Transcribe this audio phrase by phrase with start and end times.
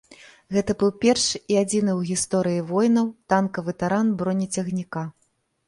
[0.55, 5.09] Гэта быў першы і адзіны ў гісторыі войнаў танкавы таран бронецягніка.